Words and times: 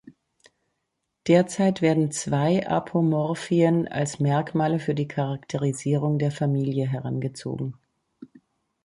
Derzeit 1.27 1.83
werden 1.83 2.09
zwei 2.09 2.67
Apomorphien 2.67 3.87
als 3.87 4.19
Merkmale 4.19 4.79
für 4.79 4.95
die 4.95 5.07
Charakterisierung 5.07 6.17
der 6.17 6.31
Familie 6.31 6.87
herangezogen. 6.87 7.75